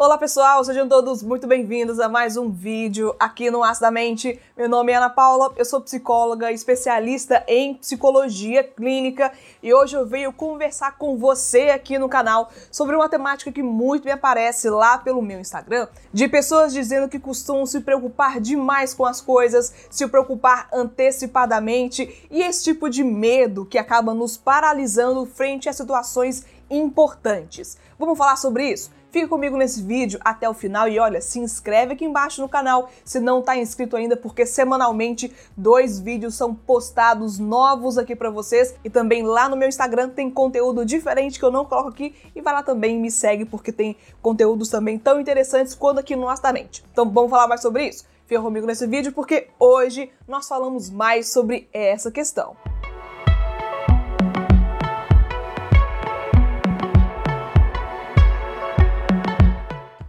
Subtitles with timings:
[0.00, 4.40] Olá pessoal, sejam todos muito bem-vindos a mais um vídeo aqui no Aço da Mente.
[4.56, 10.06] Meu nome é Ana Paula, eu sou psicóloga, especialista em psicologia clínica e hoje eu
[10.06, 14.98] venho conversar com você aqui no canal sobre uma temática que muito me aparece lá
[14.98, 20.06] pelo meu Instagram, de pessoas dizendo que costumam se preocupar demais com as coisas, se
[20.06, 27.76] preocupar antecipadamente e esse tipo de medo que acaba nos paralisando frente a situações importantes.
[27.98, 28.96] Vamos falar sobre isso?
[29.10, 32.90] Fica comigo nesse vídeo até o final e olha, se inscreve aqui embaixo no canal
[33.04, 38.74] se não está inscrito ainda, porque semanalmente dois vídeos são postados novos aqui para vocês
[38.84, 42.42] e também lá no meu Instagram tem conteúdo diferente que eu não coloco aqui e
[42.42, 46.84] vai lá também me segue porque tem conteúdos também tão interessantes quanto aqui no Astamente.
[46.92, 48.04] Então vamos falar mais sobre isso?
[48.26, 52.54] Fica comigo nesse vídeo porque hoje nós falamos mais sobre essa questão.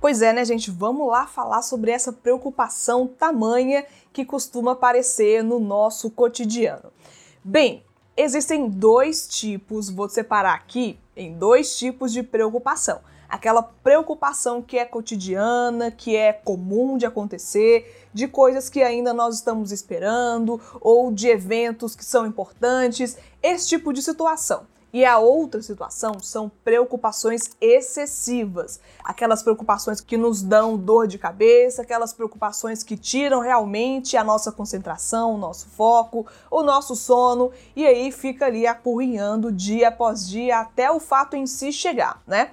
[0.09, 0.71] Pois é, né, gente?
[0.71, 6.91] Vamos lá falar sobre essa preocupação tamanha que costuma aparecer no nosso cotidiano.
[7.43, 7.83] Bem,
[8.17, 13.01] existem dois tipos, vou separar aqui em dois tipos de preocupação.
[13.29, 19.35] Aquela preocupação que é cotidiana, que é comum de acontecer, de coisas que ainda nós
[19.35, 24.65] estamos esperando, ou de eventos que são importantes, esse tipo de situação.
[24.91, 31.83] E a outra situação são preocupações excessivas, aquelas preocupações que nos dão dor de cabeça,
[31.83, 37.85] aquelas preocupações que tiram realmente a nossa concentração, o nosso foco, o nosso sono, e
[37.85, 42.49] aí fica ali apurrinhando dia após dia até o fato em si chegar, né?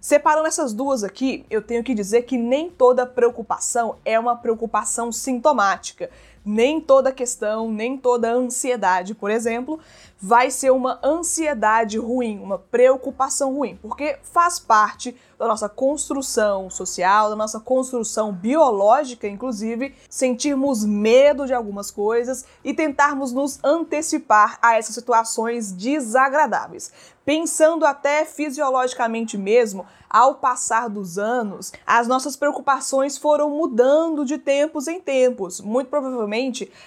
[0.00, 5.10] Separando essas duas aqui, eu tenho que dizer que nem toda preocupação é uma preocupação
[5.10, 6.08] sintomática.
[6.48, 9.80] Nem toda questão, nem toda ansiedade, por exemplo,
[10.16, 17.28] vai ser uma ansiedade ruim, uma preocupação ruim, porque faz parte da nossa construção social,
[17.28, 24.76] da nossa construção biológica, inclusive, sentirmos medo de algumas coisas e tentarmos nos antecipar a
[24.76, 26.92] essas situações desagradáveis.
[27.24, 34.86] Pensando até fisiologicamente mesmo, ao passar dos anos, as nossas preocupações foram mudando de tempos
[34.86, 35.60] em tempos.
[35.60, 36.35] Muito provavelmente,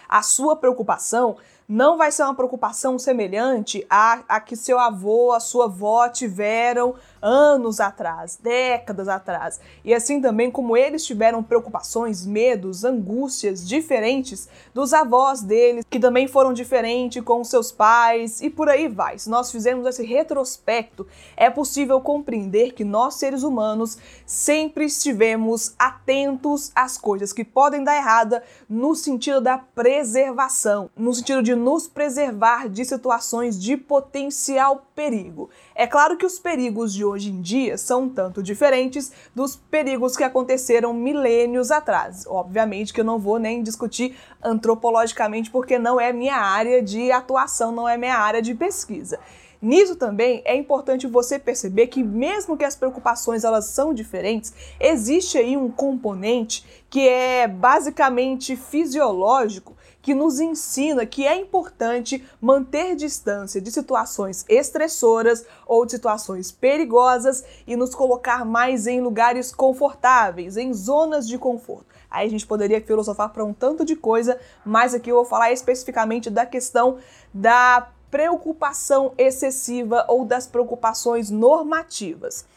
[0.08, 1.38] a sua preocupação
[1.68, 6.96] não vai ser uma preocupação semelhante à, à que seu avô, a sua avó tiveram
[7.22, 9.60] anos atrás, décadas atrás.
[9.84, 16.28] E assim também como eles tiveram preocupações, medos, angústias diferentes dos avós deles, que também
[16.28, 19.18] foram diferentes com seus pais e por aí vai.
[19.18, 26.72] Se nós fizermos esse retrospecto, é possível compreender que nós seres humanos sempre estivemos atentos
[26.76, 32.70] às coisas que podem dar errada no sentido da preservação, no sentido de nos preservar
[32.70, 35.50] de situações de potencial perigo.
[35.76, 40.16] É claro que os perigos de hoje em dia são um tanto diferentes dos perigos
[40.16, 42.26] que aconteceram milênios atrás.
[42.28, 47.72] Obviamente que eu não vou nem discutir antropologicamente porque não é minha área de atuação,
[47.72, 49.20] não é minha área de pesquisa.
[49.62, 55.38] Nisso também é importante você perceber que mesmo que as preocupações elas são diferentes, existe
[55.38, 59.76] aí um componente que é basicamente fisiológico
[60.10, 67.44] que nos ensina que é importante manter distância de situações estressoras ou de situações perigosas
[67.68, 71.86] e nos colocar mais em lugares confortáveis, em zonas de conforto.
[72.10, 75.52] Aí a gente poderia filosofar para um tanto de coisa, mas aqui eu vou falar
[75.52, 76.98] especificamente da questão
[77.32, 82.48] da preocupação excessiva ou das preocupações normativas.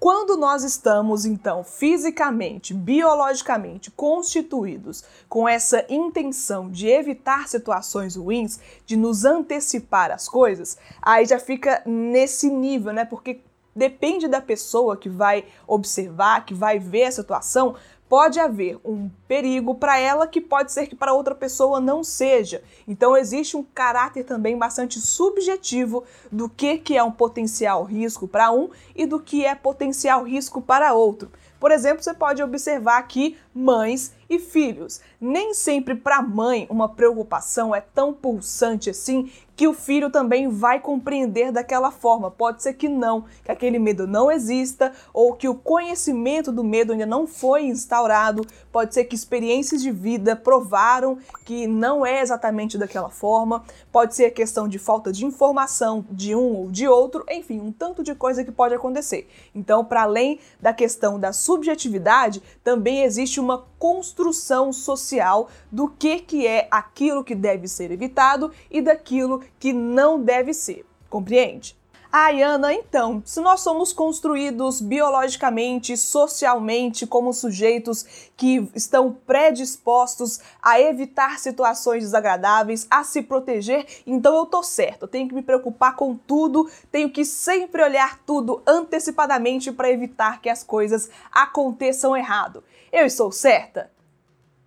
[0.00, 8.96] Quando nós estamos, então, fisicamente, biologicamente constituídos com essa intenção de evitar situações ruins, de
[8.96, 13.04] nos antecipar as coisas, aí já fica nesse nível, né?
[13.04, 13.42] Porque
[13.76, 17.76] depende da pessoa que vai observar, que vai ver a situação,
[18.10, 22.60] pode haver um perigo para ela que pode ser que para outra pessoa não seja.
[22.88, 28.50] Então existe um caráter também bastante subjetivo do que, que é um potencial risco para
[28.50, 31.30] um e do que é potencial risco para outro.
[31.60, 35.00] Por exemplo, você pode observar aqui mães e filhos.
[35.20, 39.30] Nem sempre para a mãe uma preocupação é tão pulsante assim
[39.60, 42.30] que o filho também vai compreender daquela forma.
[42.30, 46.92] Pode ser que não, que aquele medo não exista ou que o conhecimento do medo
[46.92, 48.42] ainda não foi instaurado.
[48.72, 53.62] Pode ser que experiências de vida provaram que não é exatamente daquela forma.
[53.92, 57.22] Pode ser questão de falta de informação de um ou de outro.
[57.28, 59.28] Enfim, um tanto de coisa que pode acontecer.
[59.54, 66.46] Então, para além da questão da subjetividade, também existe uma construção social do que, que
[66.46, 70.84] é aquilo que deve ser evitado e daquilo que não deve ser.
[71.08, 71.80] Compreende?
[72.12, 78.04] Ai, Ana, então, se nós somos construídos biologicamente, socialmente, como sujeitos
[78.36, 85.02] que estão predispostos a evitar situações desagradáveis, a se proteger, então eu tô certo.
[85.02, 90.40] Eu tenho que me preocupar com tudo, tenho que sempre olhar tudo antecipadamente para evitar
[90.40, 92.64] que as coisas aconteçam errado.
[92.92, 93.90] Eu estou certa?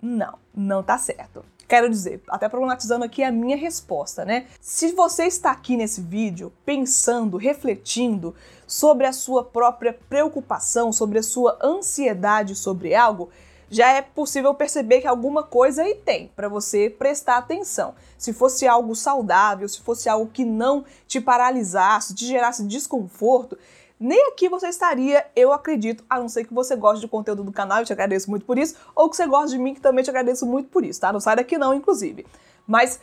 [0.02, 1.44] Não, não tá certo.
[1.68, 4.48] Quero dizer, até problematizando aqui a minha resposta, né?
[4.62, 8.36] Se você está aqui nesse vídeo pensando, refletindo
[8.68, 13.30] sobre a sua própria preocupação, sobre a sua ansiedade sobre algo,
[13.70, 17.96] já é possível perceber que alguma coisa aí tem para você prestar atenção.
[18.18, 23.58] Se fosse algo saudável, se fosse algo que não te paralisasse, te gerasse desconforto,
[24.03, 27.51] nem aqui você estaria, eu acredito, a não ser que você goste do conteúdo do
[27.51, 30.03] canal, eu te agradeço muito por isso, ou que você goste de mim, que também
[30.03, 31.13] te agradeço muito por isso, tá?
[31.13, 32.25] Não sai daqui não, inclusive.
[32.67, 33.00] Mas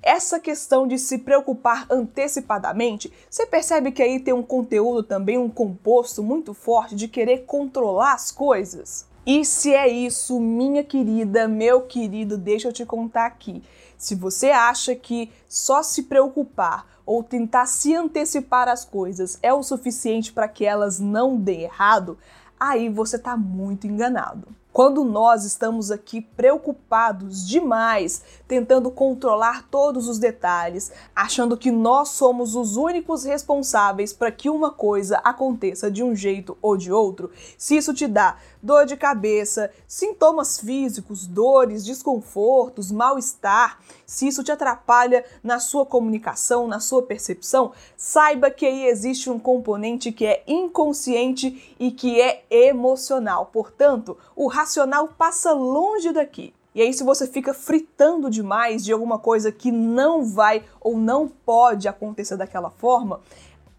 [0.00, 5.50] essa questão de se preocupar antecipadamente, você percebe que aí tem um conteúdo também, um
[5.50, 9.06] composto muito forte de querer controlar as coisas?
[9.26, 13.62] E se é isso, minha querida, meu querido, deixa eu te contar aqui.
[13.96, 19.62] Se você acha que só se preocupar ou tentar se antecipar às coisas é o
[19.62, 22.18] suficiente para que elas não dêem errado,
[22.58, 24.48] aí você está muito enganado.
[24.74, 32.56] Quando nós estamos aqui preocupados demais, tentando controlar todos os detalhes, achando que nós somos
[32.56, 37.76] os únicos responsáveis para que uma coisa aconteça de um jeito ou de outro, se
[37.76, 45.24] isso te dá dor de cabeça, sintomas físicos, dores, desconfortos, mal-estar, se isso te atrapalha
[45.42, 51.76] na sua comunicação, na sua percepção, saiba que aí existe um componente que é inconsciente
[51.78, 53.50] e que é emocional.
[53.52, 56.54] Portanto, o racional passa longe daqui.
[56.74, 61.28] E aí, se você fica fritando demais de alguma coisa que não vai ou não
[61.28, 63.20] pode acontecer daquela forma,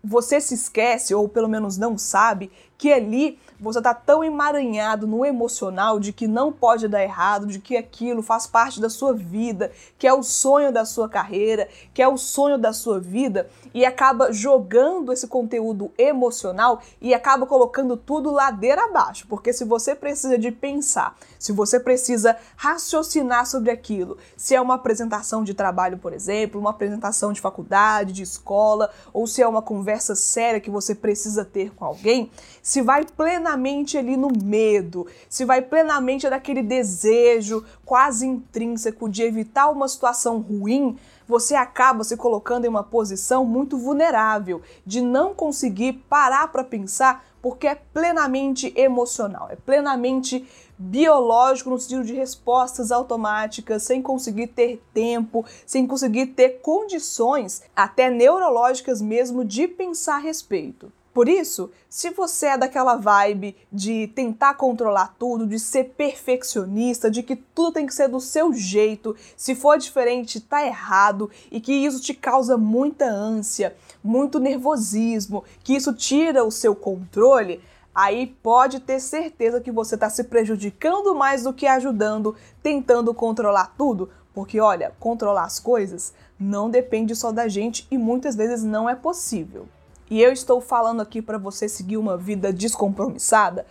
[0.02, 5.26] você se esquece, ou pelo menos não sabe, que ali você tá tão emaranhado no
[5.26, 9.72] emocional de que não pode dar errado, de que aquilo faz parte da sua vida,
[9.98, 13.86] que é o sonho da sua carreira, que é o sonho da sua vida, e
[13.86, 19.26] acaba jogando esse conteúdo emocional e acaba colocando tudo ladeira abaixo.
[19.28, 24.76] Porque se você precisa de pensar, se você precisa raciocinar sobre aquilo, se é uma
[24.76, 29.62] apresentação de trabalho, por exemplo, uma apresentação de faculdade, de escola, ou se é uma
[29.62, 32.30] conversa séria que você precisa ter com alguém,
[32.66, 39.70] se vai plenamente ali no medo, se vai plenamente daquele desejo quase intrínseco de evitar
[39.70, 40.98] uma situação ruim,
[41.28, 47.24] você acaba se colocando em uma posição muito vulnerável, de não conseguir parar para pensar,
[47.40, 50.44] porque é plenamente emocional, é plenamente
[50.76, 58.10] biológico no sentido de respostas automáticas, sem conseguir ter tempo, sem conseguir ter condições, até
[58.10, 60.92] neurológicas mesmo, de pensar a respeito.
[61.16, 67.24] Por isso, se você é daquela vibe de tentar controlar tudo, de ser perfeccionista, de
[67.24, 71.72] que tudo tem que ser do seu jeito, se for diferente, tá errado e que
[71.72, 77.62] isso te causa muita ânsia, muito nervosismo, que isso tira o seu controle,
[77.96, 83.74] aí pode ter certeza que você está se prejudicando mais do que ajudando, tentando controlar
[83.78, 84.10] tudo.
[84.34, 88.96] Porque, olha, controlar as coisas não depende só da gente e muitas vezes não é
[88.96, 89.66] possível
[90.10, 93.66] e eu estou falando aqui para você seguir uma vida descompromissada,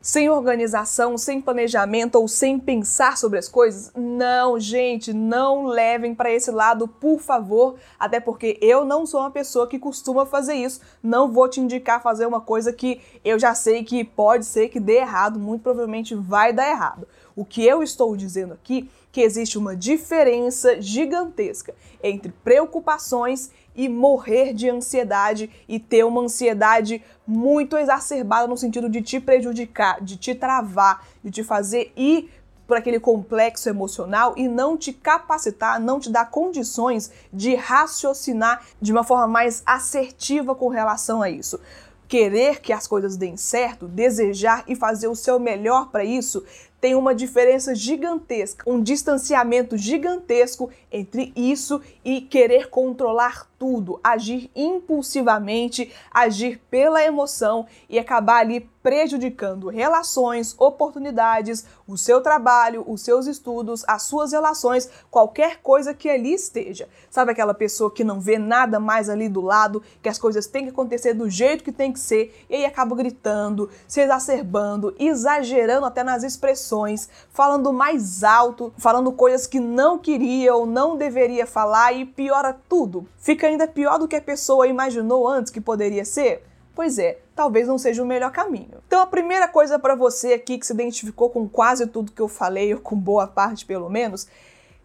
[0.00, 3.92] sem organização, sem planejamento ou sem pensar sobre as coisas?
[3.94, 9.30] Não, gente, não levem para esse lado, por favor, até porque eu não sou uma
[9.30, 10.80] pessoa que costuma fazer isso.
[11.02, 14.80] Não vou te indicar fazer uma coisa que eu já sei que pode ser que
[14.80, 17.06] dê errado, muito provavelmente vai dar errado.
[17.40, 24.52] O que eu estou dizendo aqui que existe uma diferença gigantesca entre preocupações e morrer
[24.52, 30.34] de ansiedade e ter uma ansiedade muito exacerbada no sentido de te prejudicar, de te
[30.34, 32.30] travar, de te fazer ir
[32.66, 38.92] por aquele complexo emocional e não te capacitar, não te dar condições de raciocinar de
[38.92, 41.58] uma forma mais assertiva com relação a isso.
[42.06, 46.44] Querer que as coisas deem certo, desejar e fazer o seu melhor para isso,
[46.80, 55.92] tem uma diferença gigantesca, um distanciamento gigantesco entre isso e querer controlar tudo, agir impulsivamente,
[56.10, 63.84] agir pela emoção e acabar ali prejudicando relações, oportunidades, o seu trabalho, os seus estudos,
[63.86, 66.88] as suas relações, qualquer coisa que ali esteja.
[67.10, 70.64] Sabe aquela pessoa que não vê nada mais ali do lado, que as coisas têm
[70.64, 75.84] que acontecer do jeito que tem que ser e aí acaba gritando, se exacerbando, exagerando
[75.84, 81.89] até nas expressões falando mais alto, falando coisas que não queria ou não deveria falar
[81.92, 83.06] e piora tudo.
[83.18, 86.44] Fica ainda pior do que a pessoa imaginou antes que poderia ser?
[86.74, 88.82] Pois é, talvez não seja o melhor caminho.
[88.86, 92.28] Então a primeira coisa para você aqui que se identificou com quase tudo que eu
[92.28, 94.26] falei, ou com boa parte pelo menos,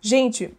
[0.02, 0.56] gente,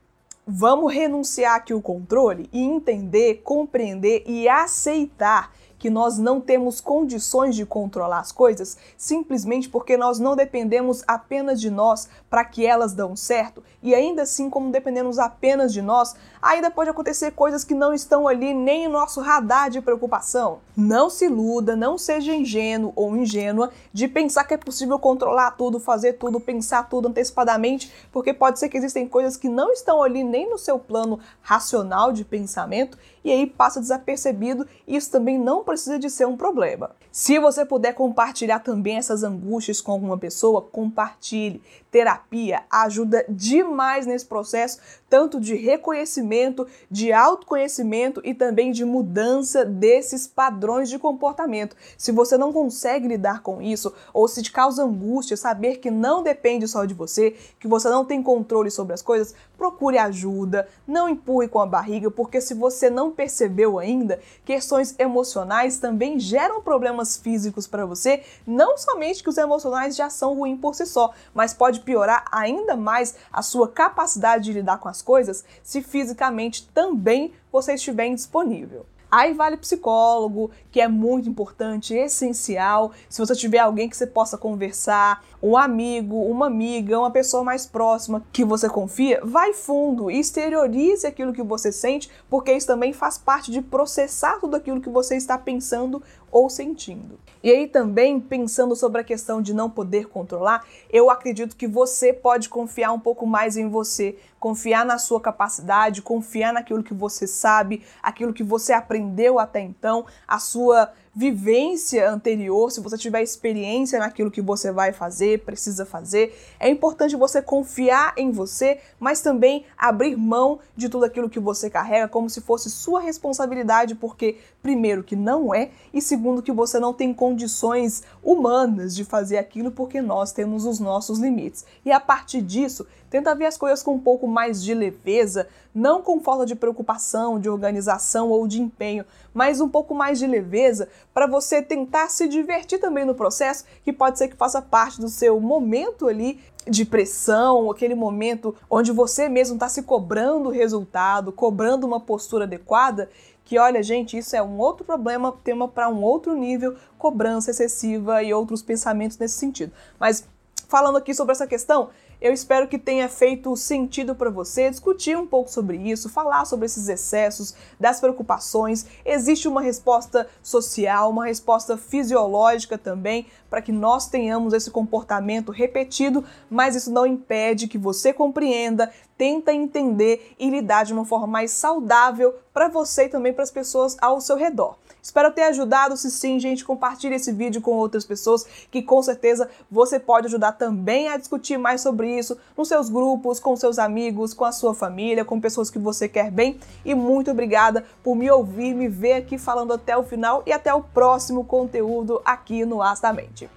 [0.47, 5.53] vamos renunciar aqui o controle e entender, compreender e aceitar
[5.87, 11.61] que nós não temos condições de controlar as coisas simplesmente porque nós não dependemos apenas
[11.61, 13.62] de nós para que elas dão certo.
[13.81, 18.26] E ainda assim, como dependemos apenas de nós, ainda pode acontecer coisas que não estão
[18.26, 20.59] ali nem no nosso radar de preocupação.
[20.76, 25.78] Não se iluda, não seja ingênuo ou ingênua de pensar que é possível controlar tudo,
[25.78, 30.25] fazer tudo, pensar tudo antecipadamente, porque pode ser que existem coisas que não estão ali
[30.25, 35.64] nem no seu plano racional de pensamento e aí passa desapercebido e isso também não
[35.64, 36.90] precisa de ser um problema.
[37.12, 41.62] Se você puder compartilhar também essas angústias com alguma pessoa, compartilhe.
[41.90, 44.78] Terapia ajuda demais nesse processo,
[45.09, 51.75] tanto de reconhecimento, de autoconhecimento e também de mudança desses padrões de comportamento.
[51.97, 56.23] Se você não consegue lidar com isso, ou se te causa angústia saber que não
[56.23, 61.09] depende só de você, que você não tem controle sobre as coisas, procure ajuda, não
[61.09, 67.16] empurre com a barriga, porque se você não percebeu ainda, questões emocionais também geram problemas
[67.16, 71.52] físicos para você, não somente que os emocionais já são ruins por si só, mas
[71.52, 77.32] pode piorar ainda mais a sua capacidade de lidar com as coisas se fisicamente também
[77.50, 78.87] você estiver indisponível.
[79.11, 82.92] Aí vale psicólogo, que é muito importante, essencial.
[83.09, 87.64] Se você tiver alguém que você possa conversar, um amigo, uma amiga, uma pessoa mais
[87.64, 92.92] próxima que você confia, vai fundo e exteriorize aquilo que você sente, porque isso também
[92.92, 97.18] faz parte de processar tudo aquilo que você está pensando ou sentindo.
[97.42, 102.12] E aí também pensando sobre a questão de não poder controlar, eu acredito que você
[102.12, 107.26] pode confiar um pouco mais em você, confiar na sua capacidade, confiar naquilo que você
[107.26, 113.99] sabe, aquilo que você aprendeu até então, a sua vivência anterior, se você tiver experiência
[113.99, 119.64] naquilo que você vai fazer, precisa fazer, é importante você confiar em você, mas também
[119.78, 125.02] abrir mão de tudo aquilo que você carrega como se fosse sua responsabilidade, porque primeiro
[125.02, 130.02] que não é e segundo que você não tem condições humanas de fazer aquilo porque
[130.02, 131.64] nós temos os nossos limites.
[131.82, 136.02] E a partir disso, tenta ver as coisas com um pouco mais de leveza, não
[136.02, 140.87] com falta de preocupação, de organização ou de empenho, mas um pouco mais de leveza
[141.14, 145.08] para você tentar se divertir também no processo, que pode ser que faça parte do
[145.08, 151.32] seu momento ali de pressão, aquele momento onde você mesmo está se cobrando o resultado,
[151.32, 153.08] cobrando uma postura adequada,
[153.46, 158.23] que olha, gente, isso é um outro problema, tema para um outro nível, cobrança excessiva
[158.23, 159.73] e outros pensamentos nesse sentido.
[159.99, 160.28] Mas
[160.68, 161.88] falando aqui sobre essa questão,
[162.20, 166.66] eu espero que tenha feito sentido para você discutir um pouco sobre isso, falar sobre
[166.66, 168.87] esses excessos, das preocupações.
[169.04, 176.25] Existe uma resposta social, uma resposta fisiológica também para que nós tenhamos esse comportamento repetido,
[176.50, 181.50] mas isso não impede que você compreenda, tenta entender e lidar de uma forma mais
[181.52, 184.76] saudável para você e também para as pessoas ao seu redor.
[185.06, 185.96] Espero ter ajudado.
[185.96, 190.50] Se sim, gente, compartilhe esse vídeo com outras pessoas que com certeza você pode ajudar
[190.50, 194.75] também a discutir mais sobre isso nos seus grupos, com seus amigos, com a sua
[194.75, 196.58] família, com pessoas que você quer bem.
[196.84, 200.75] E muito obrigada por me ouvir, me ver aqui falando até o final e até
[200.75, 203.48] o próximo conteúdo aqui no Astamente.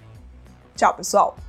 [0.76, 1.49] Tchau, pessoal!